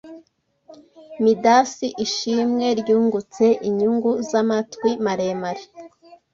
[1.23, 5.63] Midasi ishimwe ryungutse inyungu zamatwi maremare